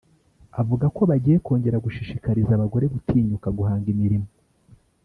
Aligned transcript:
avuga 0.61 0.85
ko 0.95 1.01
bagiye 1.09 1.37
kongera 1.45 1.83
gushishikariza 1.85 2.51
abagore 2.53 2.85
gutinyuka 2.93 3.47
guhanga 3.57 3.87
imirimo’ 3.93 4.29